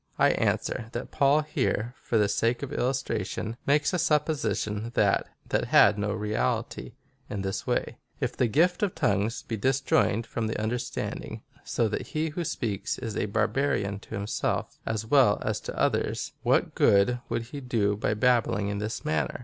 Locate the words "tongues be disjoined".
8.95-10.25